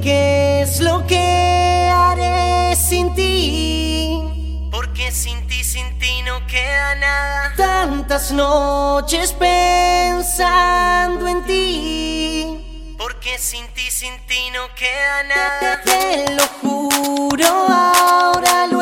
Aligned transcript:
qué 0.00 0.62
es 0.62 0.80
lo 0.80 1.06
que 1.06 1.90
haré 1.92 2.74
sin 2.76 3.14
ti. 3.14 4.68
Porque 4.70 5.10
sin 5.10 5.46
ti, 5.46 5.64
sin 5.64 5.98
ti 5.98 6.22
no 6.22 6.46
queda 6.46 6.94
nada. 6.96 7.54
Tantas 7.56 8.32
noches 8.32 9.32
pensando 9.32 11.26
en 11.28 11.44
ti. 11.44 12.94
Porque 12.98 13.38
sin 13.38 13.66
ti, 13.74 13.90
sin 13.90 14.14
ti 14.26 14.50
no 14.52 14.74
queda 14.74 15.22
nada. 15.24 15.80
Te, 15.82 16.24
te 16.24 16.34
lo 16.34 16.46
juro, 16.60 17.46
ahora 17.46 18.66
lo 18.66 18.81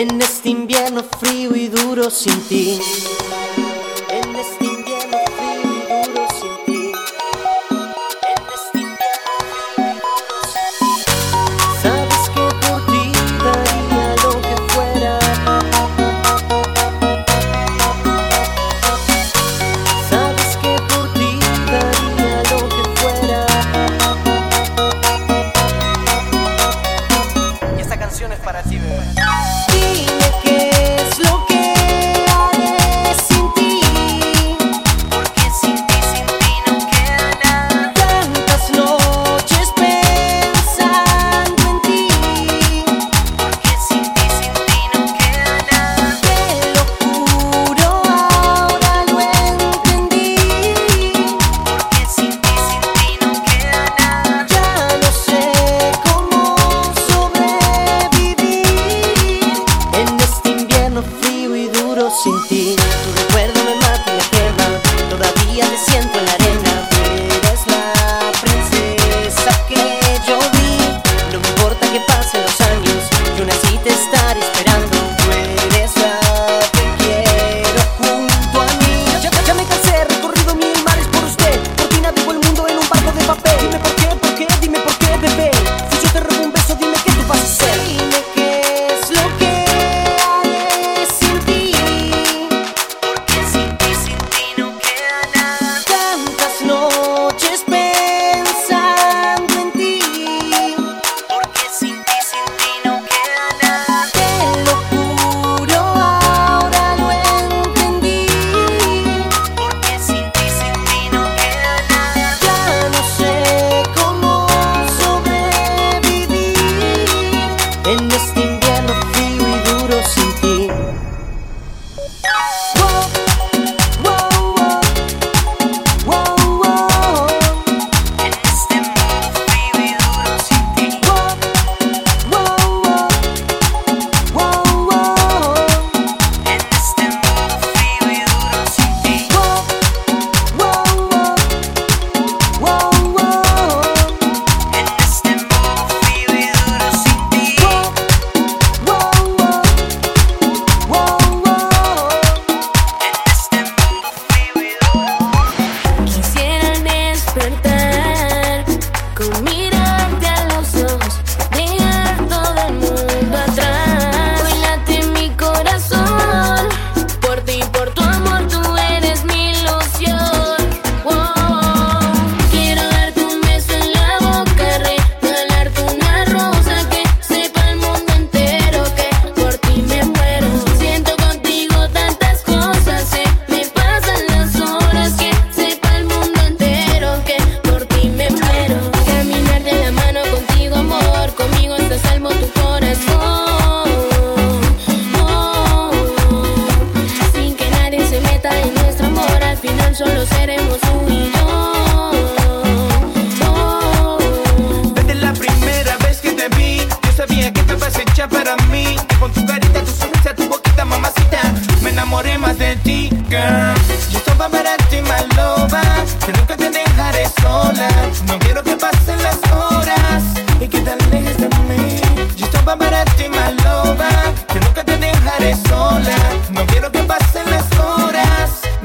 en 0.00 0.22
este 0.22 0.48
invierno 0.48 1.04
frío 1.04 1.54
y 1.54 1.68
duro 1.68 2.08
sin 2.08 2.40
ti. 2.48 2.80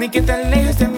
mí 0.06 0.12
que 0.12 0.22
te 0.22 0.32
alejes. 0.34 0.95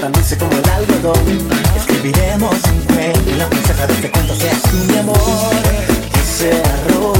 tan 0.00 0.12
dulce 0.12 0.36
como 0.36 0.52
el 0.52 0.68
algodón. 0.70 1.48
Escribiremos 1.76 2.54
un 2.72 2.80
cuento 2.94 3.30
y 3.30 3.34
la 3.34 3.48
princesa 3.48 3.86
de 3.86 3.94
este 3.94 4.10
cuento 4.10 4.34
sea 4.34 4.52
mi 4.88 4.96
amor. 4.98 5.16
Que 6.12 6.20
sea 6.20 6.62
rojo 6.88 7.16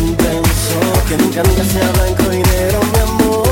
intenso, 0.00 0.80
que 1.08 1.16
nunca 1.16 1.42
nunca 1.42 1.64
sea 1.64 1.90
blanco 1.92 2.32
y 2.32 2.42
negro, 2.42 2.80
mi 2.92 2.98
amor. 3.00 3.43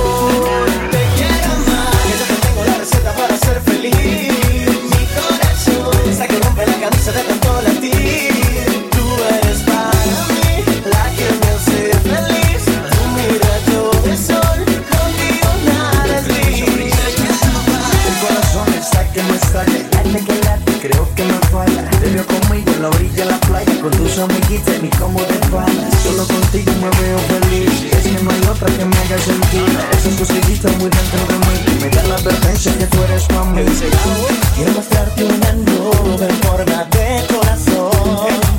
la 22.82 22.88
orilla 22.88 23.12
de 23.12 23.24
la 23.26 23.38
playa 23.38 23.80
con 23.80 23.92
tus 23.92 24.18
amiguitas 24.18 24.76
y 24.76 24.82
mi 24.82 24.90
combo 24.90 25.20
de 25.20 25.38
panas. 25.50 25.94
Solo 26.02 26.26
contigo 26.26 26.72
me 26.82 26.90
veo 27.00 27.18
feliz. 27.30 27.84
Es 27.92 28.02
que 28.02 28.22
no 28.24 28.30
hay 28.32 28.40
otra 28.50 28.66
que 28.66 28.84
me 28.84 28.96
haga 28.98 29.18
sentir. 29.18 29.78
Esas 29.92 30.14
cositas 30.18 30.76
muy 30.78 30.90
dentro 30.90 31.20
de 31.28 31.36
mí 31.46 31.78
me 31.80 31.88
da 31.90 32.02
la 32.08 32.14
advertencia 32.16 32.76
que 32.76 32.86
tú 32.86 32.98
eres 33.04 33.24
para 33.26 33.44
mí. 33.44 33.62
Quiero 34.56 34.72
mostrarte 34.72 35.24
un 35.24 35.38
mundo, 35.38 36.16
me 36.18 36.28
forma 36.42 36.84
de 36.90 37.24
corazón. 37.32 38.51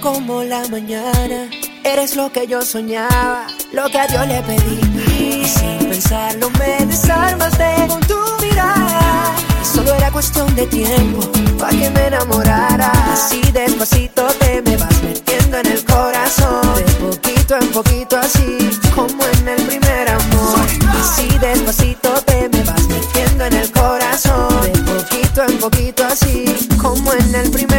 como 0.00 0.44
la 0.44 0.66
mañana. 0.68 1.50
Eres 1.82 2.14
lo 2.14 2.30
que 2.30 2.46
yo 2.46 2.62
soñaba, 2.62 3.46
lo 3.72 3.86
que 3.90 3.98
a 3.98 4.06
Dios 4.06 4.26
le 4.28 4.40
pedí. 4.42 5.42
Y 5.42 5.44
sin 5.46 5.88
pensarlo 5.88 6.48
me 6.50 6.86
desarmaste 6.86 7.86
con 7.88 8.00
tu 8.02 8.16
mirada. 8.40 9.34
Y 9.60 9.64
solo 9.64 9.92
era 9.94 10.12
cuestión 10.12 10.54
de 10.54 10.66
tiempo 10.66 11.28
para 11.58 11.72
que 11.76 11.90
me 11.90 12.06
enamorara. 12.06 12.92
Así 13.12 13.40
despacito 13.52 14.26
te 14.38 14.62
me 14.62 14.76
vas 14.76 15.02
metiendo 15.02 15.58
en 15.58 15.66
el 15.66 15.84
corazón. 15.84 16.62
De 16.76 16.92
poquito 16.92 17.56
en 17.56 17.68
poquito 17.72 18.18
así, 18.18 18.70
como 18.94 19.24
en 19.24 19.48
el 19.48 19.62
primer 19.66 20.08
amor. 20.08 20.60
Así 21.00 21.28
despacito 21.40 22.10
te 22.26 22.48
me 22.48 22.62
vas 22.62 22.82
metiendo 22.86 23.44
en 23.46 23.54
el 23.54 23.70
corazón. 23.72 24.48
De 24.62 24.70
poquito 24.92 25.42
en 25.42 25.58
poquito 25.58 26.04
así, 26.04 26.68
como 26.80 27.12
en 27.12 27.34
el 27.34 27.50
primer 27.50 27.73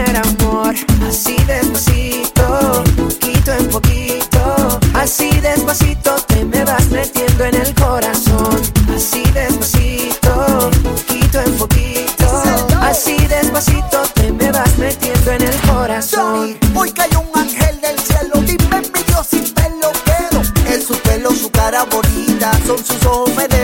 son 22.65 22.77
sus 22.83 23.05
ojos 23.05 23.54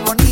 bonita. 0.00 0.27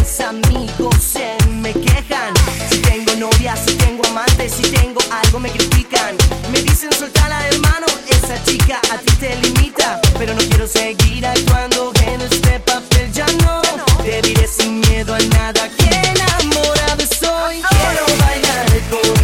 mis 0.00 0.20
amigos 0.20 0.96
se 0.98 1.36
me 1.48 1.72
quejan. 1.72 2.34
Si 2.70 2.78
tengo 2.78 3.14
novia, 3.16 3.54
si 3.56 3.74
tengo 3.76 4.02
amante, 4.08 4.48
si 4.48 4.62
tengo 4.62 5.00
algo 5.10 5.38
me 5.38 5.50
critican. 5.50 6.16
Me 6.52 6.60
dicen 6.62 6.92
soltala 6.92 7.46
hermano, 7.48 7.86
esa 8.08 8.42
chica 8.44 8.80
a 8.92 8.98
ti 8.98 9.12
te 9.16 9.36
limita. 9.36 10.00
Pero 10.18 10.34
no 10.34 10.40
quiero 10.40 10.66
seguir 10.66 11.26
actuando 11.26 11.92
en 12.06 12.20
este 12.20 12.60
papel, 12.60 13.12
ya 13.12 13.26
no. 13.44 13.62
Te 14.02 14.22
diré 14.22 14.46
sin 14.46 14.80
miedo 14.80 15.14
a 15.14 15.18
nada 15.18 15.68
que 15.76 15.88
enamorado 16.10 17.04
soy. 17.20 17.62
Quiero 17.62 18.04
bailar 18.18 18.66
con 18.90 19.19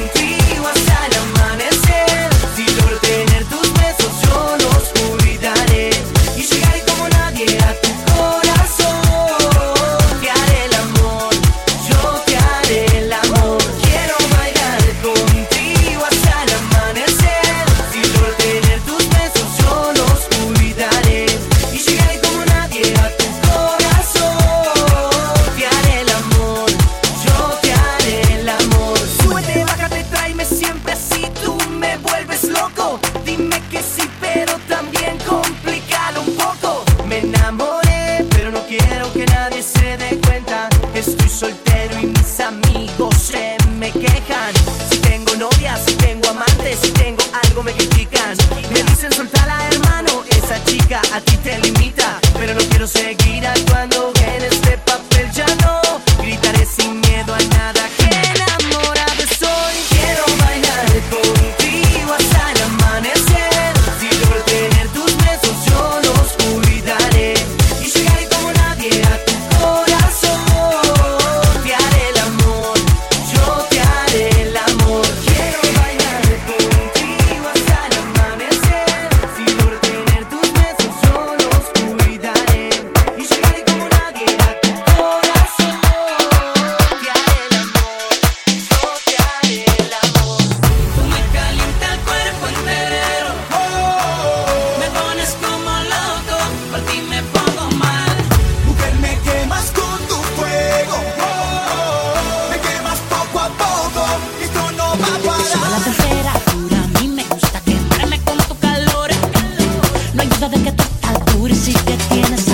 cursi 111.47 111.73
que 111.73 111.97
tienes 112.09 112.46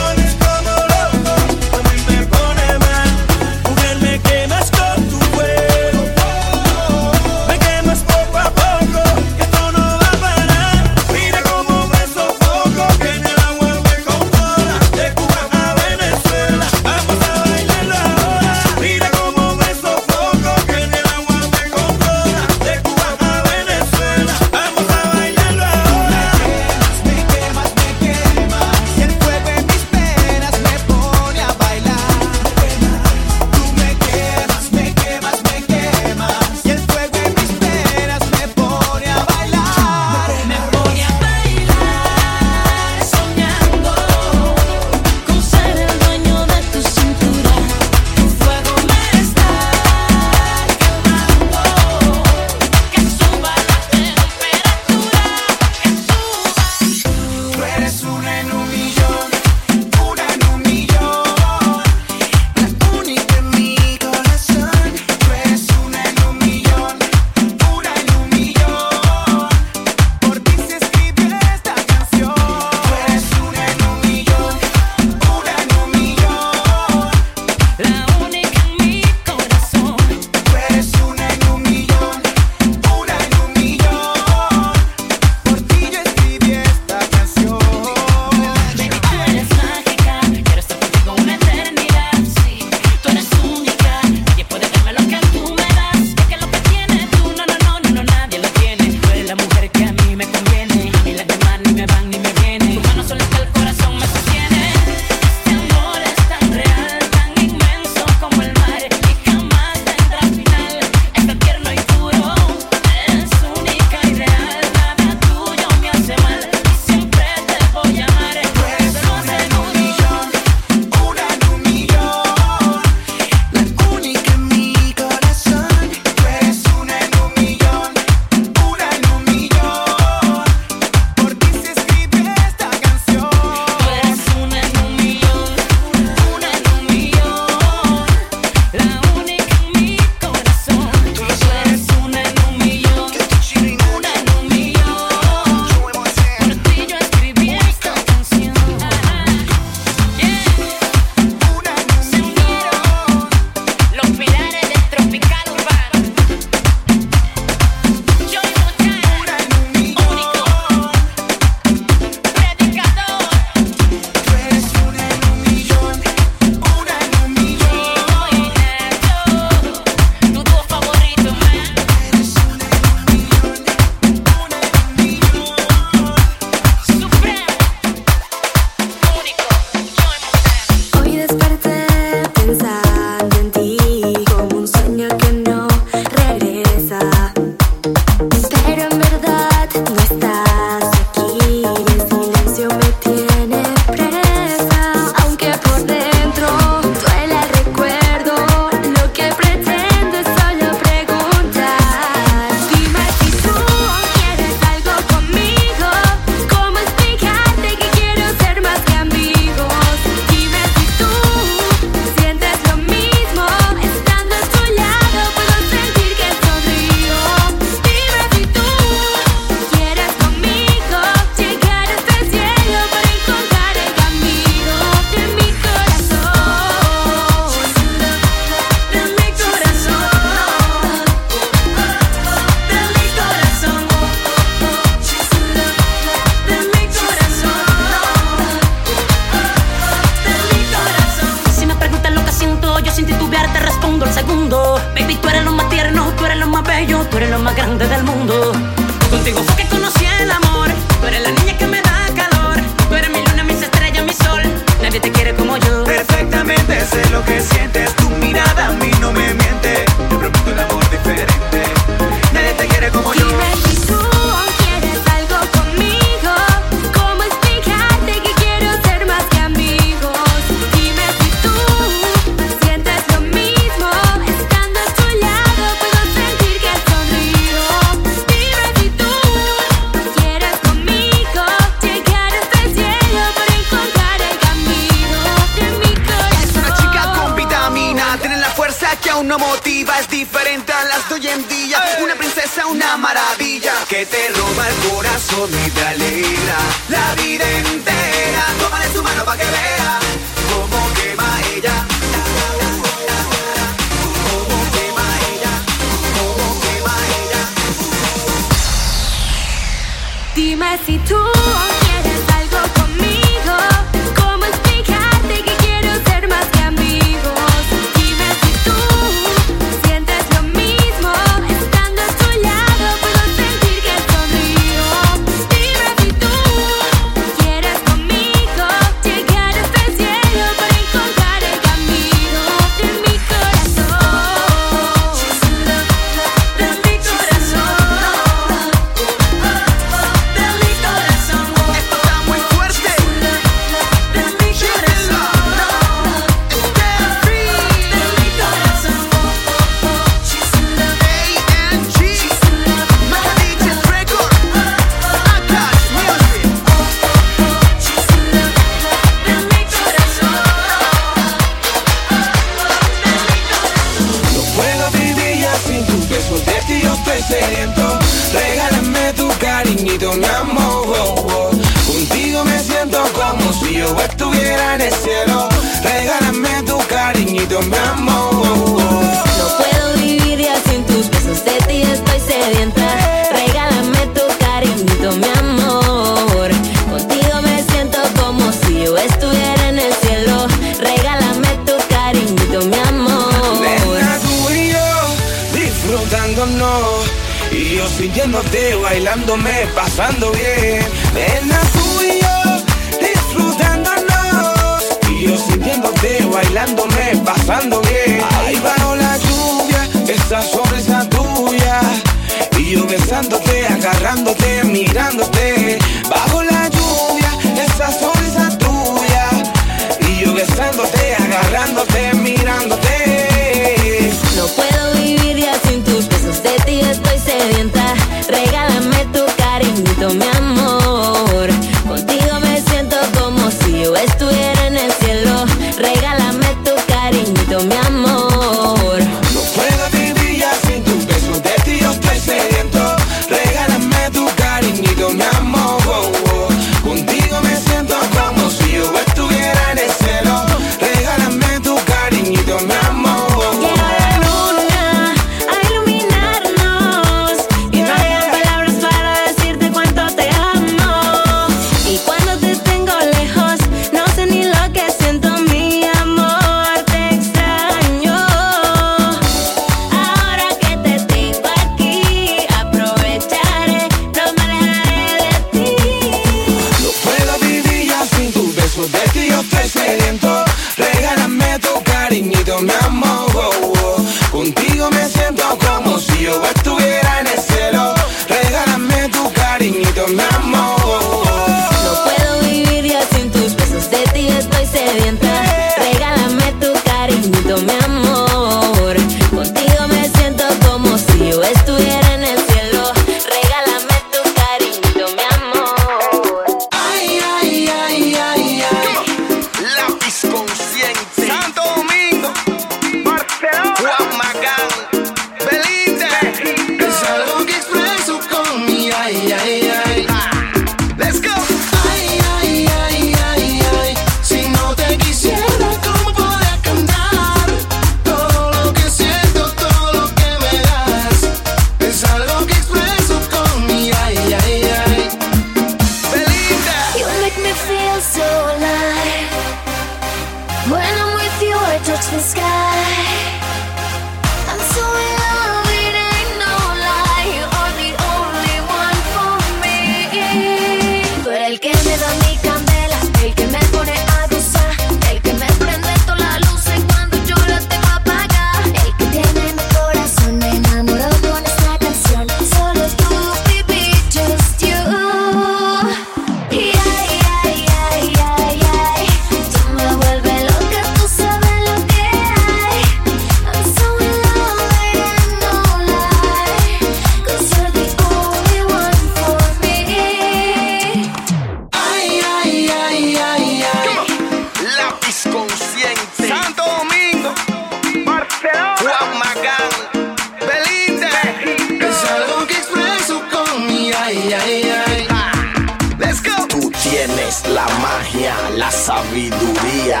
Let's 595.98 596.22
go. 596.22 596.46
Tú 596.48 596.70
tienes 596.82 597.46
la 597.48 597.66
magia, 597.82 598.34
la 598.56 598.70
sabiduría. 598.70 600.00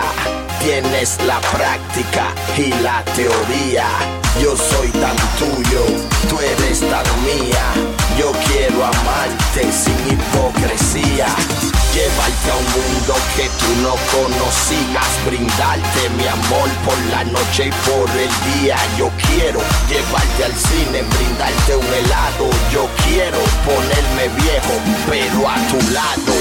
Tienes 0.62 1.18
la 1.26 1.40
práctica 1.40 2.32
y 2.56 2.70
la 2.82 3.04
teoría. 3.16 3.84
Yo 4.42 4.56
soy 4.56 4.88
tan 4.88 5.16
tuyo, 5.38 5.84
tú 6.30 6.38
eres 6.38 6.80
tan 6.80 7.04
mía. 7.22 7.64
Yo 8.18 8.32
quiero 8.46 8.86
amarte 8.86 9.70
sin 9.70 10.12
hipocresía 10.12 11.26
llevarte 11.94 12.50
a 12.50 12.56
un 12.56 12.64
mundo 12.64 13.14
que 13.36 13.48
tú 13.60 13.70
no 13.82 13.94
conocías, 14.10 15.10
brindarte 15.24 16.10
mi 16.18 16.26
amor 16.26 16.68
por 16.84 16.98
la 17.10 17.22
noche 17.24 17.66
y 17.66 17.72
por 17.88 18.10
el 18.10 18.32
día. 18.52 18.76
Yo 18.98 19.10
quiero 19.28 19.60
llevarte 19.88 20.44
al 20.44 20.54
cine, 20.54 21.02
brindarte 21.02 21.76
un 21.76 21.86
helado. 21.86 22.50
Yo 22.72 22.88
quiero 23.06 23.38
ponerme 23.64 24.28
viejo, 24.42 24.74
pero 25.08 25.48
a 25.48 25.56
tu 25.70 25.78
lado. 25.92 26.34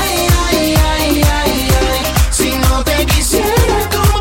Ay, 0.00 0.28
ay, 0.48 0.74
ay, 0.76 1.22
ay, 1.22 1.68
ay, 1.90 2.12
si 2.30 2.52
no 2.52 2.84
te 2.84 3.04
quisiera. 3.06 4.11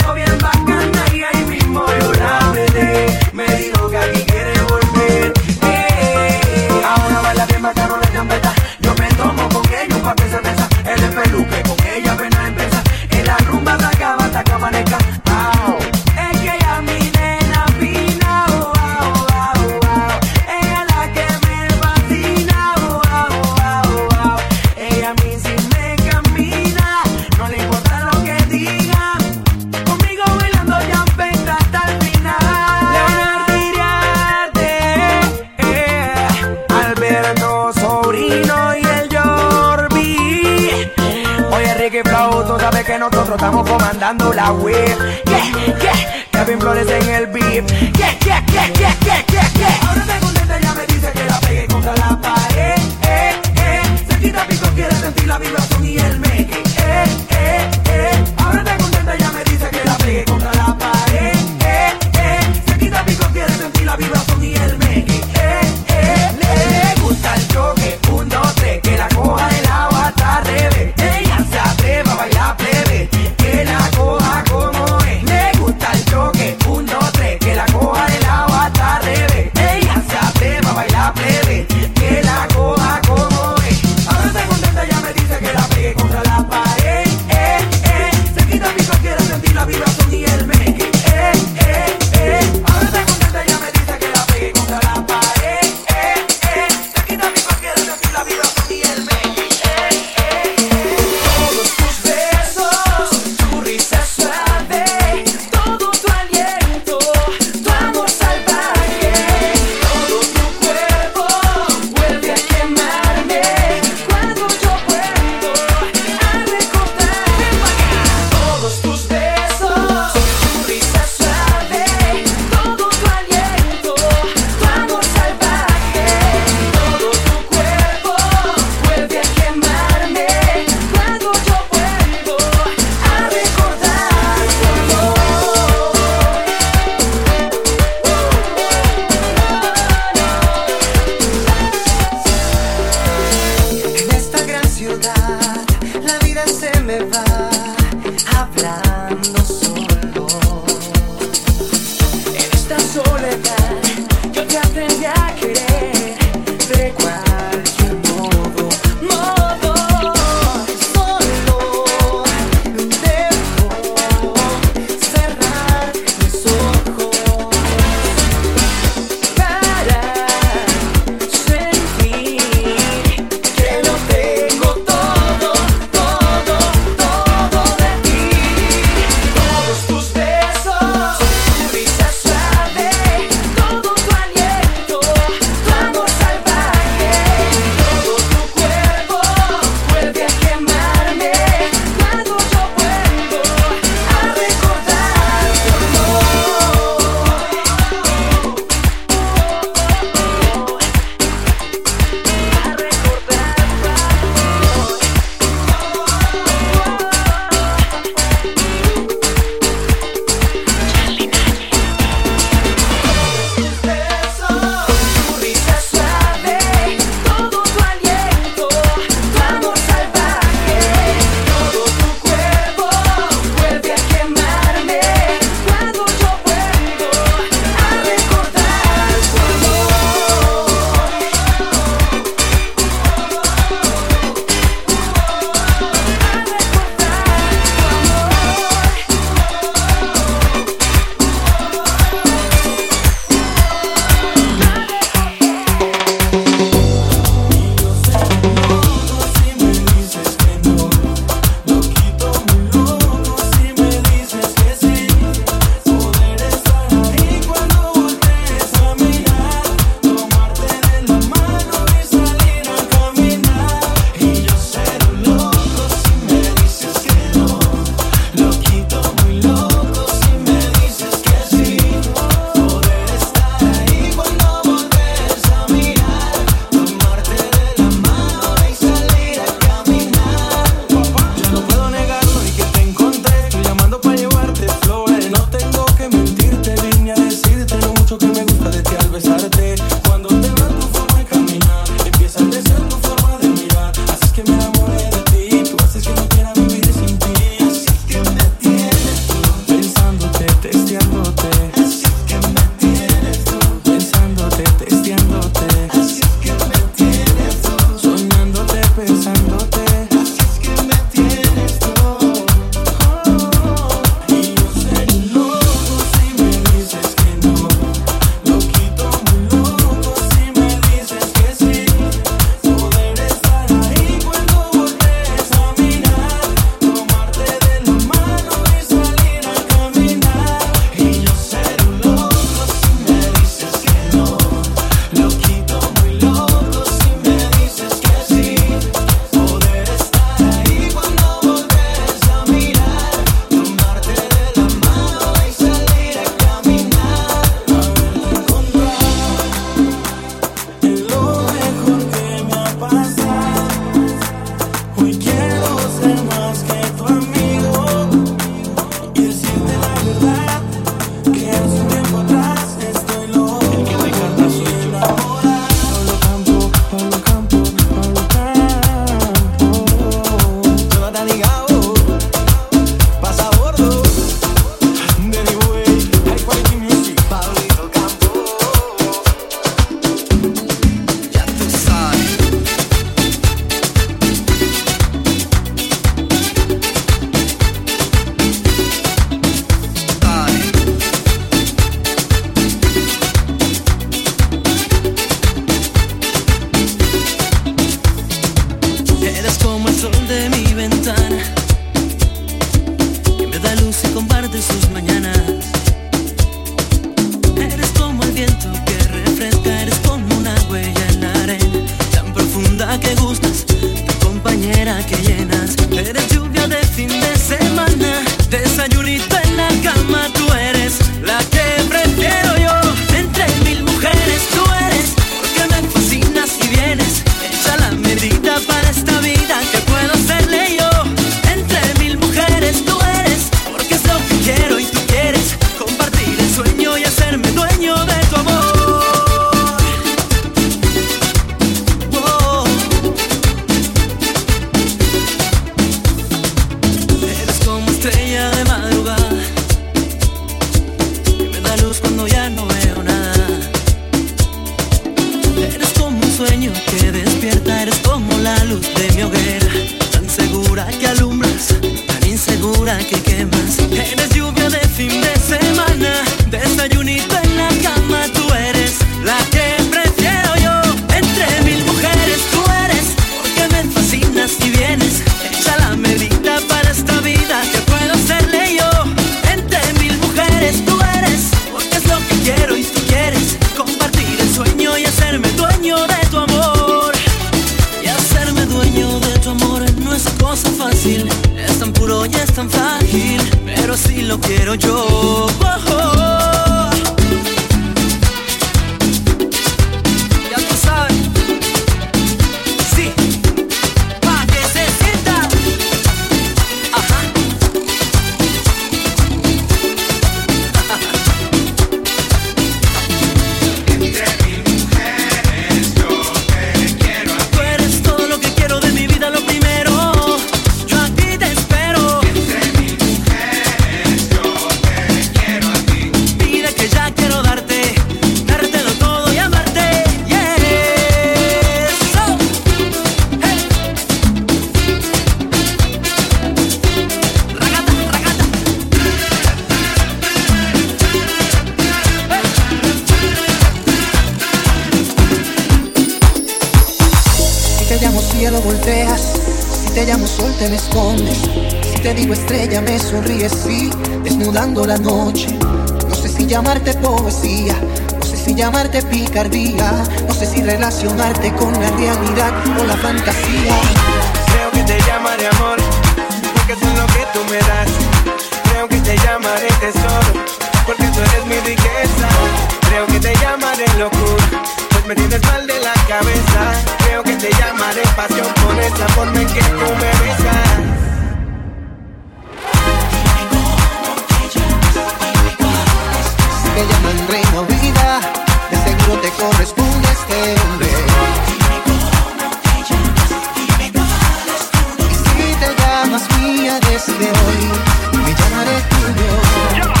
Desde 597.17 597.31
hoy, 597.31 598.23
me 598.23 598.33
llamaré 598.33 598.81
tuyo. 598.89 599.83
El 599.83 600.00